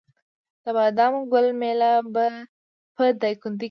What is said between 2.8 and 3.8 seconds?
په دایکنډي کې ده.